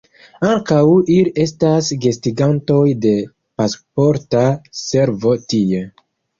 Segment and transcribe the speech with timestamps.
[0.51, 0.79] Ankaŭ
[1.15, 3.13] ili estas gastigantoj de
[3.63, 4.45] Pasporta
[4.83, 5.89] Servo tie.